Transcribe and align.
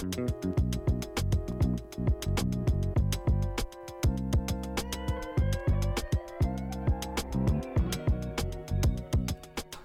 Thank 0.00 0.16
you. 0.16 0.67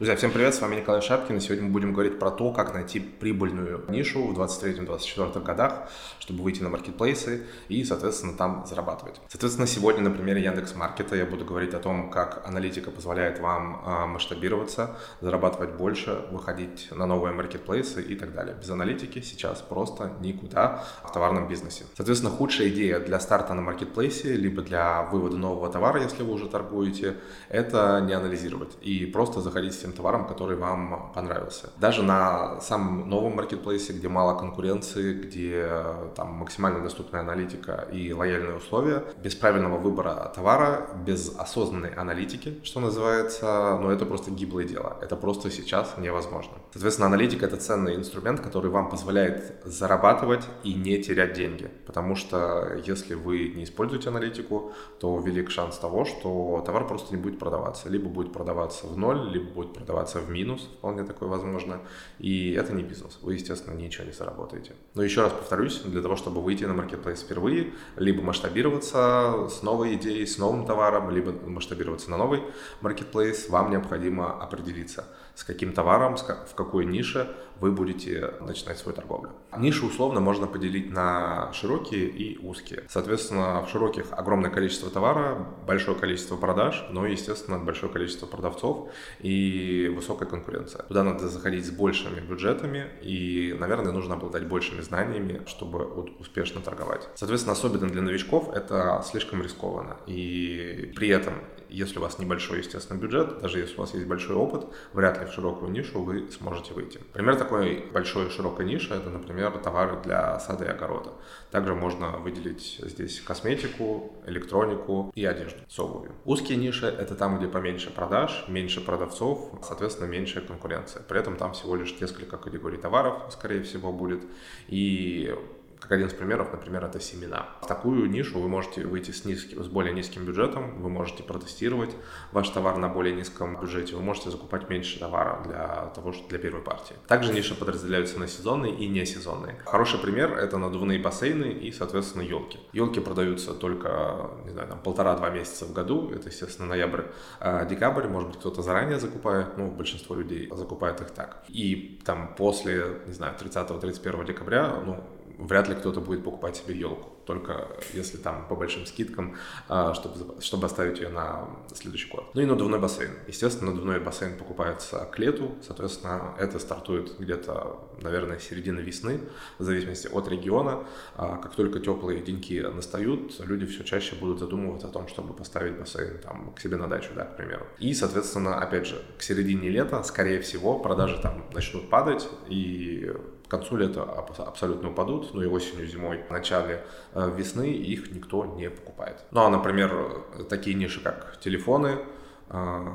Друзья, 0.04 0.18
всем 0.18 0.32
привет, 0.32 0.54
с 0.54 0.60
вами 0.60 0.76
Николай 0.76 1.02
Шапкин, 1.02 1.38
и 1.38 1.40
сегодня 1.40 1.64
мы 1.64 1.70
будем 1.70 1.94
говорить 1.94 2.20
про 2.20 2.30
то, 2.30 2.52
как 2.52 2.74
найти 2.74 3.00
прибыльную 3.00 3.86
нишу 3.88 4.22
в 4.28 4.38
23-24 4.38 5.42
годах, 5.42 5.90
чтобы 6.20 6.44
выйти 6.44 6.62
на 6.62 6.68
маркетплейсы 6.68 7.44
и, 7.70 7.86
соответственно, 7.86 8.34
там 8.34 8.66
зарабатывать. 8.68 9.22
Соответственно, 9.30 9.66
сегодня 9.66 10.04
на 10.04 10.12
примере 10.12 10.44
Яндекс 10.44 10.76
Маркета 10.76 11.16
я 11.16 11.26
буду 11.26 11.46
говорить 11.46 11.74
о 11.74 11.80
том, 11.80 12.12
как 12.12 12.46
аналитика 12.46 12.92
позволяет 12.92 13.40
вам 13.40 13.82
а, 13.86 14.06
масштабироваться, 14.06 14.98
зарабатывать 15.22 15.76
больше, 15.76 16.26
выходить 16.32 16.90
на 16.92 17.06
новые 17.06 17.34
маркетплейсы 17.34 18.02
и 18.02 18.16
так 18.16 18.34
далее. 18.34 18.58
Без 18.60 18.70
аналитики 18.72 19.22
сейчас 19.22 19.62
просто 19.62 20.12
никуда 20.20 20.84
в 21.06 21.14
товарном 21.14 21.48
бизнесе. 21.48 21.86
Соответственно, 21.96 22.36
худшая 22.36 22.68
идея 22.68 23.00
для 23.00 23.22
старта 23.22 23.54
на 23.54 23.62
маркетплейсе, 23.62 24.34
либо 24.34 24.64
для 24.64 25.04
вывода 25.04 25.38
нового 25.38 25.72
товара, 25.72 26.02
если 26.02 26.24
вы 26.24 26.34
уже 26.34 26.50
торгуете, 26.50 27.16
это 27.48 28.02
не 28.06 28.12
анализировать 28.12 28.74
и 28.82 29.06
просто 29.06 29.40
заходить 29.40 29.74
с 29.74 29.86
товаром, 29.94 30.28
который 30.28 30.58
вам 30.58 31.12
понравился. 31.14 31.70
Даже 31.78 32.04
на 32.04 32.60
самом 32.62 33.10
новом 33.10 33.36
маркетплейсе, 33.36 33.94
где 33.94 34.08
мало 34.08 34.38
конкуренции, 34.38 35.14
где 35.14 35.70
там 36.16 36.34
максимально 36.34 36.82
доступная 36.82 37.22
аналитика 37.22 37.88
и 37.92 38.12
лояльные 38.14 38.58
условия, 38.58 39.04
без 39.24 39.36
правильного 39.36 39.78
выбора 39.78 40.32
товара, 40.36 40.90
без 41.06 41.36
осознанной 41.38 41.94
аналитики, 41.94 42.60
что 42.64 42.80
называется, 42.80 43.78
ну 43.82 43.90
это 43.90 44.06
просто 44.06 44.32
гиблое 44.32 44.66
дело. 44.66 44.98
Это 45.02 45.16
просто 45.16 45.50
сейчас 45.52 45.96
невозможно. 45.98 46.54
Соответственно, 46.72 47.08
аналитика— 47.08 47.46
это 47.48 47.58
ценный 47.58 47.96
инструмент, 47.96 48.40
который 48.40 48.70
вам 48.72 48.90
позволяет 48.90 49.62
зарабатывать 49.66 50.44
и 50.64 50.74
не 50.74 51.02
терять 51.02 51.34
деньги. 51.34 51.70
Потому 51.86 52.16
что 52.16 52.76
если 52.86 53.14
вы 53.14 53.54
не 53.56 53.64
используете 53.64 54.10
аналитику, 54.10 54.72
то 55.00 55.20
велик 55.20 55.52
шанс 55.52 55.78
того, 55.78 56.06
что 56.06 56.64
товар 56.66 56.88
просто 56.88 57.16
не 57.16 57.22
будет 57.22 57.40
продаваться. 57.40 57.90
Либо 57.90 58.10
будет 58.10 58.34
продаваться 58.34 58.88
в 58.88 58.98
ноль, 58.98 59.30
либо 59.30 59.46
будет 59.52 59.74
продаваться 59.74 59.83
в 60.20 60.30
минус, 60.30 60.70
вполне 60.78 61.04
такое 61.04 61.30
возможно. 61.30 61.82
И 62.20 62.54
это 62.54 62.74
не 62.74 62.84
бизнес. 62.84 63.20
Вы, 63.22 63.34
естественно, 63.36 63.74
ничего 63.76 64.06
не 64.06 64.12
заработаете. 64.12 64.74
Но 64.94 65.04
еще 65.04 65.22
раз 65.22 65.32
повторюсь, 65.32 65.82
для 65.82 66.02
того, 66.02 66.16
чтобы 66.16 66.42
выйти 66.42 66.64
на 66.66 66.74
маркетплейс 66.74 67.22
впервые, 67.22 67.74
либо 67.96 68.22
масштабироваться 68.22 69.48
с 69.50 69.64
новой 69.64 69.96
идеей, 69.96 70.26
с 70.26 70.38
новым 70.38 70.66
товаром, 70.66 71.10
либо 71.10 71.32
масштабироваться 71.48 72.10
на 72.12 72.18
новый 72.18 72.42
маркетплейс, 72.82 73.50
вам 73.50 73.72
необходимо 73.72 74.42
определиться, 74.42 75.06
с 75.36 75.44
каким 75.44 75.74
товаром, 75.74 76.18
в 76.18 76.56
какой 76.56 76.86
нише 76.86 77.36
вы 77.60 77.72
будете 77.72 78.34
начинать 78.42 78.78
свою 78.78 78.96
торговлю. 78.96 79.32
Ниши 79.58 79.86
условно 79.86 80.20
можно 80.20 80.48
поделить 80.48 80.92
на 80.92 81.52
широкие 81.54 82.08
и 82.08 82.38
узкие. 82.38 82.84
Соответственно, 82.90 83.64
в 83.66 83.70
широких 83.70 84.08
огромное 84.12 84.50
количество 84.50 84.90
товара, 84.90 85.48
большое 85.66 85.98
количество 85.98 86.38
продаж, 86.38 86.86
но, 86.90 87.06
естественно, 87.06 87.60
большое 87.60 87.92
количество 87.92 88.26
продавцов 88.26 88.90
и 89.20 89.92
высокая 89.96 90.28
конкуренция. 90.28 90.84
Туда 90.84 91.04
надо 91.04 91.28
заходить 91.28 91.66
с 91.66 91.72
большими 91.72 92.20
бюджетами 92.20 92.88
и, 93.02 93.56
наверное, 93.60 93.92
нужно 93.92 94.16
обладать 94.16 94.48
большими 94.48 94.82
знаниями, 94.82 95.42
чтобы 95.48 95.86
успешно 96.20 96.62
торговать. 96.62 97.10
Соответственно, 97.16 97.54
особенно 97.54 97.88
для 97.88 98.02
новичков 98.02 98.50
это 98.54 99.04
слишком 99.06 99.42
рискованно. 99.42 99.98
И 100.08 100.92
при 100.96 101.10
этом, 101.10 101.36
если 101.70 102.00
у 102.00 102.02
вас 102.02 102.20
небольшой, 102.20 102.60
естественно, 102.60 102.98
бюджет, 102.98 103.40
даже 103.42 103.60
если 103.60 103.76
у 103.78 103.82
вас 103.82 103.94
есть 103.94 104.08
большой 104.08 104.36
опыт, 104.36 104.66
вряд 104.94 105.20
ли 105.20 105.26
в 105.26 105.32
широкую 105.32 105.72
нишу 105.72 106.04
вы 106.04 106.30
сможете 106.32 106.74
выйти. 106.74 107.00
Пример 107.14 107.36
такой 107.44 107.86
большой 107.92 108.30
широкой 108.30 108.66
ниши, 108.66 108.94
это, 108.94 109.10
например, 109.10 109.52
товары 109.58 110.00
для 110.02 110.40
сада 110.40 110.66
и 110.66 110.68
огорода. 110.68 111.12
Также 111.52 111.76
можно 111.76 112.18
выделить 112.18 112.80
здесь 112.82 113.20
косметику, 113.20 114.14
электронику 114.26 115.12
и 115.14 115.26
одежду 115.26 115.60
с 115.68 115.78
обувью. 115.80 116.14
Узкие 116.26 116.58
ниши— 116.58 116.86
это 117.04 117.16
там, 117.16 117.38
где 117.38 117.48
поменьше 117.48 117.90
продаж, 117.90 118.46
меньше 118.48 118.80
продавцов, 118.82 119.52
соответственно, 119.62 120.08
меньшая 120.08 120.44
конкуренция. 120.44 121.04
При 121.04 121.20
этом 121.20 121.36
там 121.36 121.52
всего 121.52 121.76
лишь 121.76 122.00
несколько 122.00 122.38
категорий 122.38 122.78
товаров, 122.78 123.32
скорее 123.32 123.62
всего, 123.62 123.92
будет. 123.92 124.24
И 124.68 125.36
как 125.84 125.92
один 125.92 126.08
из 126.08 126.14
примеров, 126.14 126.50
например, 126.54 126.86
это 126.86 127.02
семена. 127.02 127.50
В 127.62 127.68
такую 127.68 128.10
нишу 128.10 128.40
вы 128.40 128.48
можете 128.48 128.86
выйти 128.88 129.12
с, 129.12 129.26
низким, 129.26 129.62
с 129.62 129.68
более 129.68 129.94
низким 129.94 130.24
бюджетом, 130.24 130.82
вы 130.82 130.90
можете 130.90 131.24
протестировать 131.24 131.90
ваш 132.32 132.48
товар 132.50 132.78
на 132.78 132.88
более 132.88 133.14
низком 133.14 133.60
бюджете, 133.60 133.96
вы 133.96 134.02
можете 134.02 134.32
закупать 134.32 134.70
меньше 134.70 134.98
товара 134.98 135.44
для 135.46 135.92
того, 135.94 136.14
что 136.14 136.26
для 136.30 136.40
первой 136.40 136.62
партии. 136.62 136.96
Также 137.08 137.34
ниши 137.34 137.54
подразделяются 137.54 138.18
на 138.18 138.30
сезонные 138.30 138.74
и 138.74 138.88
несезонные. 138.88 139.60
Хороший 139.66 140.00
пример— 140.00 140.32
это 140.38 140.58
надувные 140.58 141.00
бассейны 141.00 141.52
и, 141.52 141.70
соответственно, 141.74 142.22
елки. 142.22 142.60
Елки 142.72 143.02
продаются 143.02 143.54
только, 143.54 144.32
не 144.46 144.52
знаю, 144.52 144.70
там 144.70 144.80
полтора-два 144.80 145.32
месяца 145.32 145.66
в 145.66 145.74
году, 145.74 146.12
это, 146.12 146.30
естественно, 146.30 146.70
ноябрь, 146.70 147.02
а 147.42 147.66
декабрь, 147.66 148.08
может 148.08 148.30
быть, 148.30 148.40
кто-то 148.40 148.62
заранее 148.62 149.00
закупает, 149.00 149.58
ну, 149.58 149.70
большинство 149.70 150.16
людей 150.16 150.50
закупает 150.56 151.02
их 151.02 151.12
так. 151.12 151.44
И 151.50 152.00
там 152.06 152.36
после, 152.38 153.02
не 153.06 153.14
знаю, 153.14 153.36
30-31 153.38 154.26
декабря, 154.26 154.82
ну, 154.86 155.04
вряд 155.48 155.68
ли 155.68 155.76
кто-то 155.76 156.02
будет 156.02 156.24
покупать 156.24 156.58
себе 156.58 156.78
елку 156.78 157.14
только 157.26 157.68
если 157.94 158.18
там 158.18 158.48
по 158.48 158.56
большим 158.56 158.86
скидкам, 158.86 159.36
а, 159.70 159.94
чтобы, 159.94 160.42
чтобы 160.42 160.66
оставить 160.66 161.00
ее 161.00 161.10
на 161.10 161.48
следующий 161.74 162.10
год. 162.10 162.30
Ну 162.34 162.42
и 162.42 162.46
надувной 162.46 162.80
бассейн. 162.80 163.12
Естественно, 163.28 163.72
надувной 163.72 164.00
бассейн 164.00 164.38
покупается 164.38 165.08
к 165.12 165.20
лету, 165.20 165.56
соответственно, 165.66 166.36
это 166.40 166.60
стартует 166.60 167.18
где-то, 167.20 167.80
наверное, 168.02 168.40
середина 168.40 168.80
весны, 168.80 169.22
в 169.58 169.64
зависимости 169.64 170.08
от 170.08 170.28
региона. 170.28 170.84
А, 171.16 171.38
как 171.38 171.56
только 171.56 171.80
теплые 171.80 172.22
деньки 172.22 172.60
настают, 172.62 173.40
люди 173.40 173.66
все 173.66 173.84
чаще 173.84 174.16
будут 174.16 174.40
задумываться 174.40 174.88
о 174.88 174.92
том, 174.92 175.08
чтобы 175.08 175.34
поставить 175.34 175.78
бассейн 175.78 176.20
там 176.20 176.54
к 176.54 176.60
себе 176.60 176.78
на 176.78 176.88
дачу, 176.88 177.12
да, 177.16 177.26
к 177.26 177.38
примеру. 177.38 177.66
И, 177.80 177.94
соответственно, 177.94 178.60
опять 178.60 178.88
же, 178.88 179.02
к 179.18 179.22
середине 179.22 179.70
лета, 179.70 180.04
скорее 180.04 180.42
всего, 180.42 180.80
продажи 180.80 181.20
там 181.22 181.46
начнут 181.54 181.90
падать, 181.90 182.28
и 182.50 183.14
концу 183.58 183.78
лета 183.78 184.04
абсолютно 184.04 184.90
упадут, 184.90 185.34
ну 185.34 185.42
и 185.42 185.46
осенью, 185.46 185.88
зимой, 185.88 186.24
в 186.28 186.32
начале 186.32 186.84
Э, 187.16 187.32
весны 187.36 187.70
их 187.70 188.12
никто 188.12 188.46
не 188.46 188.70
покупает. 188.70 189.18
Ну 189.32 189.42
а, 189.42 189.50
например, 189.50 190.24
такие 190.50 190.76
ниши, 190.76 191.00
как 191.00 191.40
телефоны, 191.40 192.00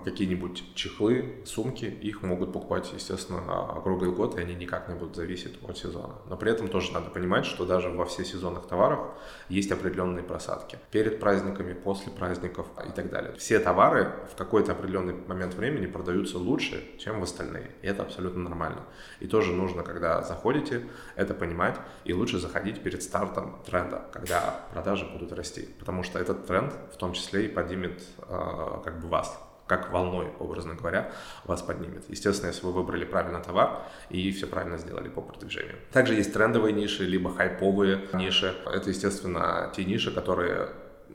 какие-нибудь 0.05 0.75
чехлы, 0.75 1.43
сумки, 1.45 1.85
их 1.85 2.23
могут 2.23 2.53
покупать, 2.53 2.93
естественно, 2.95 3.81
круглый 3.83 4.13
год, 4.13 4.39
и 4.39 4.41
они 4.41 4.55
никак 4.55 4.89
не 4.89 4.95
будут 4.95 5.17
зависеть 5.17 5.59
от 5.67 5.77
сезона. 5.77 6.15
Но 6.29 6.37
при 6.37 6.53
этом 6.53 6.69
тоже 6.69 6.93
надо 6.93 7.11
понимать, 7.11 7.45
что 7.45 7.65
даже 7.65 7.89
во 7.89 8.05
всесезонных 8.05 8.67
товарах 8.67 9.01
есть 9.49 9.73
определенные 9.73 10.23
просадки. 10.23 10.79
Перед 10.91 11.19
праздниками, 11.19 11.73
после 11.73 12.13
праздников 12.13 12.67
и 12.87 12.93
так 12.93 13.11
далее. 13.11 13.33
Все 13.37 13.59
товары 13.59 14.13
в 14.33 14.37
какой-то 14.37 14.73
определенный 14.73 15.15
момент 15.27 15.55
времени 15.55 15.87
продаются 15.87 16.39
лучше, 16.39 16.85
чем 16.99 17.21
в 17.21 17.23
остальные. 17.25 17.73
И 17.83 17.87
это 17.87 18.03
абсолютно 18.03 18.43
нормально. 18.43 18.83
И 19.21 19.27
тоже 19.27 19.53
нужно, 19.53 19.83
когда 19.83 20.23
заходите, 20.23 20.87
это 21.17 21.35
понимать, 21.35 21.77
и 22.05 22.13
лучше 22.13 22.39
заходить 22.39 22.83
перед 22.83 23.03
стартом 23.03 23.59
тренда, 23.67 24.05
когда 24.13 24.61
продажи 24.73 25.05
будут 25.07 25.33
расти. 25.33 25.69
Потому 25.79 26.03
что 26.03 26.19
этот 26.19 26.47
тренд 26.47 26.73
в 26.93 26.97
том 26.97 27.13
числе 27.13 27.47
и 27.47 27.49
поднимет 27.49 28.03
э, 28.29 28.81
как 28.85 29.01
бы 29.01 29.09
вас 29.09 29.48
как 29.69 29.93
волной, 29.93 30.33
образно 30.41 30.75
говоря, 30.75 31.12
вас 31.45 31.62
поднимет. 31.62 32.05
Естественно, 32.09 32.49
если 32.49 32.65
вы 32.65 32.73
выбрали 32.73 33.05
правильно 33.05 33.41
товар 33.41 33.83
и 34.09 34.33
все 34.33 34.47
правильно 34.47 34.79
сделали 34.79 35.09
по 35.09 35.21
продвижению. 35.21 35.77
Также 35.93 36.15
есть 36.15 36.33
трендовые 36.33 36.73
ниши, 36.73 37.05
либо 37.05 37.33
хайповые 37.33 38.09
ниши. 38.15 38.55
Это, 38.67 38.89
естественно, 38.89 39.71
те 39.77 39.84
ниши, 39.84 40.11
которые 40.11 40.71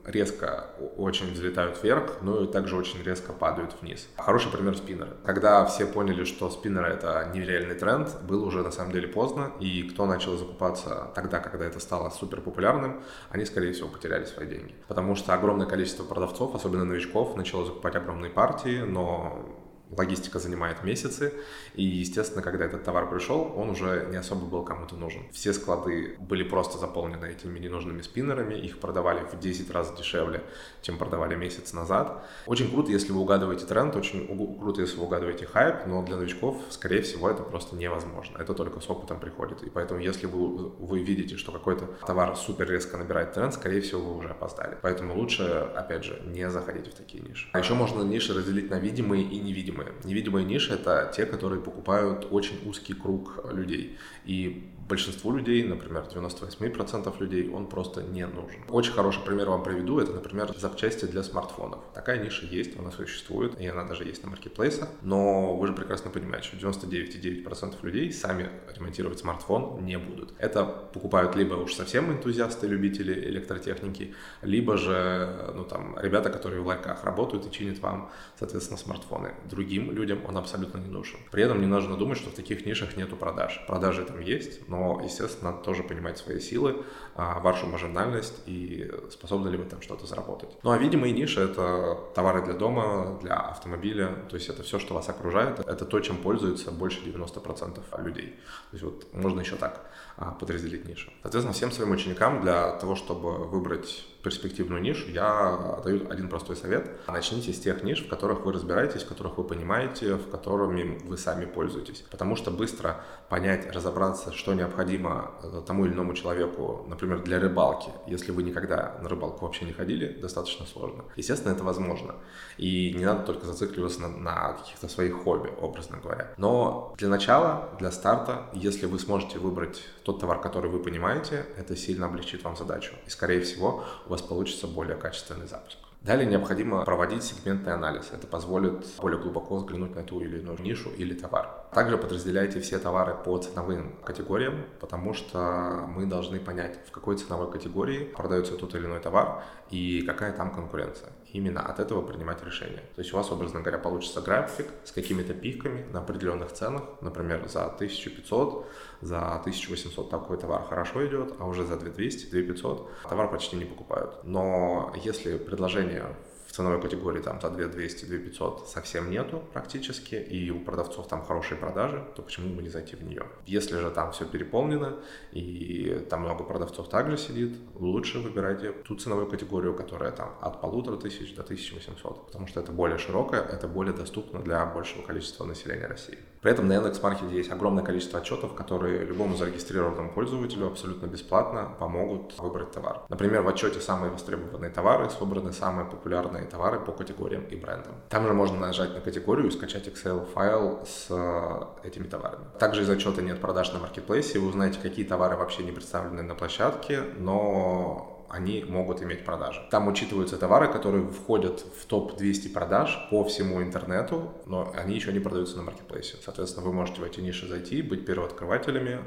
резко 0.05 0.67
очень 0.97 1.31
взлетают 1.33 1.81
вверх, 1.81 2.21
но 2.21 2.43
и 2.43 2.47
также 2.47 2.75
очень 2.75 3.01
резко 3.03 3.33
падают 3.33 3.75
вниз. 3.81 4.07
Хороший 4.17 4.51
пример 4.51 4.75
спиннеры. 4.75 5.11
Когда 5.25 5.65
все 5.65 5.85
поняли, 5.85 6.23
что 6.23 6.49
спиннеры 6.49 6.87
это 6.87 7.31
нереальный 7.33 7.75
тренд, 7.75 8.09
было 8.23 8.45
уже 8.45 8.63
на 8.63 8.71
самом 8.71 8.91
деле 8.91 9.07
поздно, 9.07 9.51
и 9.59 9.83
кто 9.83 10.05
начал 10.05 10.37
закупаться 10.37 11.11
тогда, 11.15 11.39
когда 11.39 11.65
это 11.65 11.79
стало 11.79 12.09
супер 12.09 12.41
популярным, 12.41 13.01
они, 13.29 13.45
скорее 13.45 13.73
всего, 13.73 13.87
потеряли 13.87 14.25
свои 14.25 14.47
деньги. 14.47 14.75
Потому 14.87 15.15
что 15.15 15.33
огромное 15.33 15.67
количество 15.67 16.03
продавцов, 16.03 16.55
особенно 16.55 16.85
новичков, 16.85 17.35
начало 17.35 17.65
закупать 17.65 17.95
огромные 17.95 18.31
партии, 18.31 18.79
но 18.79 19.62
логистика 19.97 20.39
занимает 20.39 20.83
месяцы, 20.83 21.33
и, 21.75 21.83
естественно, 21.83 22.41
когда 22.41 22.65
этот 22.65 22.83
товар 22.83 23.09
пришел, 23.09 23.53
он 23.55 23.69
уже 23.69 24.07
не 24.09 24.17
особо 24.17 24.45
был 24.45 24.63
кому-то 24.63 24.95
нужен. 24.95 25.23
Все 25.31 25.53
склады 25.53 26.15
были 26.19 26.43
просто 26.43 26.77
заполнены 26.77 27.25
этими 27.25 27.59
ненужными 27.59 28.01
спиннерами, 28.01 28.55
их 28.55 28.79
продавали 28.79 29.25
в 29.25 29.39
10 29.39 29.71
раз 29.71 29.93
дешевле, 29.97 30.43
чем 30.81 30.97
продавали 30.97 31.35
месяц 31.35 31.73
назад. 31.73 32.25
Очень 32.45 32.71
круто, 32.71 32.91
если 32.91 33.11
вы 33.11 33.21
угадываете 33.21 33.65
тренд, 33.65 33.95
очень 33.95 34.27
круто, 34.59 34.81
если 34.81 34.97
вы 34.97 35.05
угадываете 35.05 35.45
хайп, 35.45 35.85
но 35.87 36.03
для 36.03 36.17
новичков, 36.17 36.57
скорее 36.69 37.01
всего, 37.01 37.29
это 37.29 37.43
просто 37.43 37.75
невозможно. 37.75 38.37
Это 38.37 38.53
только 38.53 38.79
с 38.79 38.89
опытом 38.89 39.19
приходит. 39.19 39.63
И 39.63 39.69
поэтому, 39.69 39.99
если 39.99 40.27
вы, 40.27 40.69
вы 40.69 40.99
видите, 41.03 41.37
что 41.37 41.51
какой-то 41.51 41.85
товар 42.05 42.35
супер 42.35 42.69
резко 42.69 42.97
набирает 42.97 43.33
тренд, 43.33 43.53
скорее 43.53 43.81
всего, 43.81 44.01
вы 44.01 44.17
уже 44.17 44.29
опоздали. 44.29 44.77
Поэтому 44.81 45.15
лучше, 45.15 45.43
опять 45.75 46.03
же, 46.03 46.21
не 46.25 46.49
заходить 46.49 46.87
в 46.87 46.93
такие 46.93 47.23
ниши. 47.23 47.49
А 47.53 47.59
еще 47.59 47.73
можно 47.73 48.03
ниши 48.03 48.33
разделить 48.33 48.69
на 48.69 48.79
видимые 48.79 49.23
и 49.23 49.39
невидимые 49.39 49.82
невидимые. 50.03 50.13
Невидимые 50.23 50.45
ниши— 50.45 50.73
это 50.75 51.11
те, 51.15 51.25
которые 51.25 51.61
покупают 51.61 52.27
очень 52.31 52.59
узкий 52.65 52.93
круг 52.93 53.45
людей. 53.51 53.97
И 54.25 54.72
большинству 54.87 55.31
людей, 55.31 55.63
например, 55.63 56.05
98% 56.13 57.13
людей, 57.19 57.49
он 57.49 57.67
просто 57.67 58.01
не 58.03 58.25
нужен. 58.25 58.61
Очень 58.69 58.93
хороший 58.93 59.21
пример 59.23 59.49
вам 59.49 59.63
приведу, 59.63 59.99
это, 59.99 60.11
например, 60.11 60.53
запчасти 60.57 61.05
для 61.05 61.23
смартфонов. 61.23 61.79
Такая 61.93 62.23
ниша 62.23 62.45
есть, 62.45 62.77
она 62.77 62.91
существует, 62.91 63.59
и 63.59 63.67
она 63.67 63.83
даже 63.83 64.03
есть 64.03 64.23
на 64.23 64.29
маркетплейсах, 64.29 64.89
но 65.01 65.55
вы 65.55 65.67
же 65.67 65.73
прекрасно 65.73 66.11
понимаете, 66.11 66.47
что 66.47 66.57
99,9% 66.57 67.75
людей 67.83 68.11
сами 68.11 68.49
ремонтировать 68.75 69.19
смартфон 69.19 69.83
не 69.85 69.97
будут. 69.97 70.33
Это 70.37 70.65
покупают 70.65 71.35
либо 71.35 71.55
уж 71.55 71.73
совсем 71.73 72.11
энтузиасты, 72.11 72.67
любители 72.67 73.13
электротехники, 73.13 74.13
либо 74.41 74.77
же, 74.77 75.51
ну 75.55 75.63
там, 75.63 75.97
ребята, 75.99 76.29
которые 76.29 76.61
в 76.61 76.67
ларьках 76.67 77.03
работают 77.03 77.45
и 77.45 77.51
чинят 77.51 77.79
вам, 77.79 78.11
соответственно, 78.37 78.77
смартфоны. 78.77 79.33
Другим 79.49 79.91
людям 79.91 80.19
он 80.27 80.37
абсолютно 80.37 80.77
не 80.79 80.89
нужен. 80.89 81.19
При 81.31 81.43
этом 81.43 81.61
не 81.61 81.67
нужно 81.67 81.97
думать, 81.97 82.17
что 82.17 82.29
в 82.29 82.33
таких 82.33 82.65
нишах 82.65 82.97
нету 82.97 83.15
продаж. 83.15 83.63
Продажи 83.67 84.03
там 84.03 84.19
есть, 84.19 84.67
но, 84.73 84.99
естественно, 85.03 85.51
надо 85.51 85.63
тоже 85.63 85.83
понимать 85.83 86.17
свои 86.17 86.39
силы, 86.39 86.83
вашу 87.15 87.67
маржинальность 87.67 88.41
и 88.45 88.91
способны 89.11 89.49
ли 89.49 89.57
вы 89.57 89.65
там 89.65 89.81
что-то 89.81 90.05
заработать. 90.05 90.49
Ну 90.63 90.71
а 90.71 90.77
видимые 90.77 91.13
ниши— 91.13 91.41
это 91.41 91.99
товары 92.15 92.43
для 92.43 92.53
дома, 92.53 93.19
для 93.21 93.35
автомобиля, 93.35 94.15
то 94.29 94.35
есть 94.35 94.49
это 94.49 94.63
все, 94.63 94.79
что 94.79 94.93
вас 94.93 95.09
окружает, 95.09 95.59
это 95.59 95.85
то, 95.85 95.99
чем 95.99 96.17
пользуются 96.17 96.71
больше 96.71 97.01
90% 97.01 97.79
людей. 98.03 98.35
То 98.71 98.77
есть 98.77 98.83
вот 98.83 99.13
можно 99.13 99.41
еще 99.41 99.55
так 99.55 99.81
а, 100.17 100.31
подразделить 100.31 100.87
нишу. 100.87 101.11
Соответственно, 101.21 101.53
всем 101.53 101.71
своим 101.71 101.91
ученикам 101.91 102.41
для 102.41 102.73
того, 102.77 102.95
чтобы 102.95 103.47
выбрать 103.47 104.05
перспективную 104.23 104.81
нишу, 104.81 105.09
я 105.09 105.81
даю 105.83 106.09
один 106.09 106.29
простой 106.29 106.55
совет. 106.55 106.89
Начните 107.07 107.51
с 107.51 107.59
тех 107.59 107.83
ниш, 107.83 108.05
в 108.05 108.09
которых 108.09 108.45
вы 108.45 108.53
разбираетесь, 108.53 109.03
в 109.03 109.07
которых 109.07 109.37
вы 109.37 109.43
понимаете, 109.43 110.15
в 110.15 110.29
которыми 110.29 110.99
вы 111.05 111.17
сами 111.17 111.45
пользуетесь. 111.45 112.05
Потому 112.09 112.35
что 112.35 112.49
быстро 112.49 113.03
понять, 113.29 113.69
разобраться, 113.73 114.31
что 114.31 114.53
необходимо 114.53 115.31
э, 115.43 115.61
тому 115.67 115.85
или 115.85 115.93
иному 115.93 116.13
человеку, 116.13 116.85
например, 116.87 117.02
для 117.23 117.39
рыбалки, 117.39 117.91
если 118.07 118.31
вы 118.31 118.43
никогда 118.43 118.97
на 119.01 119.09
рыбалку 119.09 119.45
вообще 119.45 119.65
не 119.65 119.73
ходили, 119.73 120.07
достаточно 120.21 120.65
сложно. 120.65 121.05
Естественно, 121.15 121.53
это 121.53 121.63
возможно. 121.63 122.15
И 122.57 122.93
не 122.93 123.05
надо 123.05 123.23
только 123.23 123.45
зацикливаться 123.45 124.01
на, 124.01 124.07
на 124.07 124.53
каких-то 124.53 124.87
своих 124.87 125.23
хобби, 125.23 125.49
образно 125.61 125.97
говоря. 125.97 126.33
Но 126.37 126.93
для 126.97 127.09
начала, 127.09 127.69
для 127.79 127.91
старта, 127.91 128.49
если 128.53 128.85
вы 128.85 128.99
сможете 128.99 129.39
выбрать 129.39 129.81
тот 130.03 130.19
товар, 130.19 130.41
который 130.41 130.69
вы 130.69 130.79
понимаете, 130.79 131.45
это 131.57 131.75
сильно 131.75 132.07
облегчит 132.07 132.43
вам 132.43 132.55
задачу. 132.55 132.93
И, 133.05 133.09
скорее 133.09 133.41
всего, 133.41 133.83
у 134.07 134.09
вас 134.09 134.21
получится 134.21 134.67
более 134.67 134.95
качественный 134.95 135.47
запуск. 135.47 135.77
Далее 136.03 136.25
необходимо 136.25 136.83
проводить 136.83 137.23
сегментный 137.23 137.73
анализ. 137.73 138.11
Это 138.11 138.27
позволит 138.27 138.85
более 139.01 139.21
глубоко 139.21 139.55
взглянуть 139.55 139.95
на 139.95 140.03
ту 140.03 140.19
или 140.19 140.39
иную 140.39 140.59
нишу 140.59 140.89
или 140.89 141.13
товар. 141.13 141.62
Также 141.73 141.97
подразделяйте 141.97 142.59
все 142.59 142.77
товары 142.77 143.15
по 143.15 143.37
ценовым 143.37 143.95
категориям, 144.03 144.65
потому 144.79 145.13
что 145.13 145.85
мы 145.87 146.05
должны 146.05 146.39
понять, 146.39 146.79
в 146.87 146.91
какой 146.91 147.17
ценовой 147.17 147.51
категории 147.51 148.05
продается 148.05 148.55
тот 148.55 148.75
или 148.75 148.85
иной 148.85 148.99
товар 148.99 149.43
и 149.71 150.03
какая 150.03 150.33
там 150.33 150.53
конкуренция. 150.53 151.09
Именно 151.31 151.61
от 151.61 151.79
этого 151.79 152.03
принимать 152.03 152.43
решение. 152.43 152.83
То 152.95 153.01
есть 153.01 153.11
у 153.11 153.17
вас, 153.17 153.31
образно 153.31 153.61
говоря, 153.61 153.79
получится 153.79 154.21
график 154.21 154.67
с 154.83 154.91
какими-то 154.91 155.33
пиками 155.33 155.85
на 155.91 155.99
определенных 155.99 156.51
ценах. 156.51 156.83
Например, 157.01 157.47
за 157.47 157.65
1500, 157.65 158.67
за 159.01 159.35
1800 159.37 160.09
такой 160.11 160.37
товар 160.37 160.63
хорошо 160.69 161.05
идет, 161.07 161.33
а 161.39 161.47
уже 161.47 161.65
за 161.65 161.77
2200, 161.77 162.29
2500 162.29 162.89
товар 163.09 163.31
почти 163.31 163.55
не 163.55 163.65
покупают. 163.65 164.19
Но 164.23 164.93
если 165.03 165.39
предложение 165.39 166.05
ценовой 166.53 166.79
категории 166.79 167.19
там 167.19 167.41
за 167.41 167.49
2200, 167.49 168.05
2500 168.05 168.69
совсем 168.69 169.09
нету 169.09 169.43
практически, 169.53 170.15
и 170.15 170.51
у 170.51 170.59
продавцов 170.59 171.07
там 171.07 171.25
хорошие 171.25 171.57
продажи, 171.57 172.05
то 172.15 172.21
почему 172.21 172.53
бы 172.55 172.61
не 172.61 172.69
зайти 172.69 172.95
в 172.95 173.03
нее? 173.03 173.23
Если 173.47 173.77
же 173.79 173.89
там 173.89 174.11
все 174.11 174.25
переполнено, 174.25 174.99
и 175.31 176.05
там 176.09 176.21
много 176.21 176.43
продавцов 176.43 176.89
также 176.89 177.17
сидит, 177.17 177.57
лучше 177.73 178.19
выбирайте 178.19 178.71
ту 178.71 178.95
ценовую 178.95 179.27
категорию, 179.27 179.73
которая 179.73 180.11
там 180.11 180.35
от 180.41 180.61
полутора 180.61 180.97
тысяч 180.97 181.33
до 181.35 181.41
1800, 181.41 182.27
потому 182.27 182.45
что 182.45 182.59
это 182.59 182.71
более 182.71 182.99
широкая, 182.99 183.41
это 183.41 183.67
более 183.67 183.93
доступно 183.93 184.39
для 184.39 184.63
большего 184.65 185.01
количества 185.01 185.45
населения 185.45 185.87
России. 185.87 186.19
При 186.43 186.51
этом 186.51 186.67
на 186.67 186.73
Яндекс.Маркете 186.73 187.35
есть 187.35 187.51
огромное 187.51 187.83
количество 187.83 188.19
отчетов, 188.19 188.53
которые 188.53 189.05
любому 189.05 189.37
зарегистрированному 189.37 190.11
пользователю 190.11 190.67
абсолютно 190.67 191.07
бесплатно 191.07 191.73
помогут 191.79 192.37
выбрать 192.37 192.71
товар. 192.71 193.03
Например, 193.09 193.41
в 193.41 193.47
отчете 193.47 193.79
самые 193.79 194.11
востребованные 194.11 194.69
товары 194.69 195.09
собраны 195.09 195.53
самые 195.53 195.89
популярные 195.89 196.42
товары 196.45 196.79
по 196.79 196.91
категориям 196.91 197.45
и 197.45 197.55
брендам. 197.55 197.95
Там 198.09 198.27
же 198.27 198.33
можно 198.33 198.59
нажать 198.59 198.93
на 198.93 199.01
категорию 199.01 199.47
и 199.47 199.51
скачать 199.51 199.87
Excel-файл 199.87 200.85
с 200.85 201.07
э, 201.09 201.87
этими 201.87 202.07
товарами. 202.07 202.45
Также 202.59 202.83
из 202.83 202.89
отчета 202.89 203.21
нет 203.21 203.39
продаж 203.39 203.71
на 203.73 203.79
маркетплейсе, 203.79 204.39
вы 204.39 204.49
узнаете, 204.49 204.79
какие 204.81 205.05
товары 205.05 205.35
вообще 205.37 205.63
не 205.63 205.71
представлены 205.71 206.23
на 206.23 206.35
площадке, 206.35 207.01
но 207.17 208.13
они 208.33 208.65
могут 208.67 209.03
иметь 209.03 209.25
продажи. 209.25 209.61
Там 209.69 209.87
учитываются 209.87 210.37
товары, 210.37 210.67
которые 210.67 211.07
входят 211.07 211.59
в 211.59 211.85
топ-200 211.85 212.51
продаж 212.51 213.07
по 213.11 213.23
всему 213.23 213.61
интернету, 213.61 214.31
но 214.47 214.73
они 214.75 214.95
еще 214.95 215.13
не 215.13 215.19
продаются 215.19 215.57
на 215.57 215.63
маркетплейсе. 215.63 216.17
Соответственно, 216.23 216.65
вы 216.65 216.73
можете 216.73 217.01
в 217.01 217.03
эти 217.03 217.19
ниши 217.19 217.47
зайти, 217.47 217.83
быть 217.83 218.07
первооткрывателями, 218.07 219.01